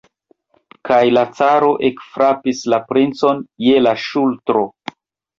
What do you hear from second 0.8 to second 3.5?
Kaj la caro ekfrapis la princon